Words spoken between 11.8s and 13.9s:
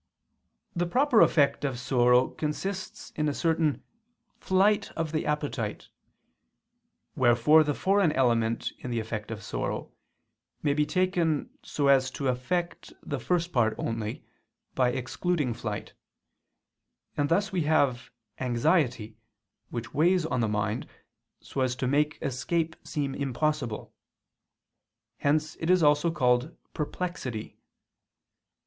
as to affect the first part